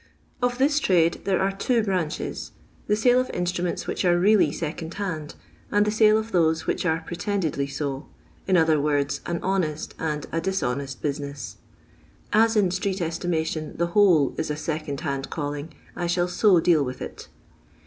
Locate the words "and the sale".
5.71-6.17